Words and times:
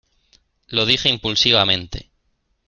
lo 0.69 0.87
dije 0.87 1.09
impulsivamente, 1.09 2.09